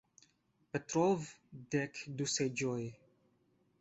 [0.75, 1.21] Petrov
[1.75, 2.79] "Dek du seĝoj".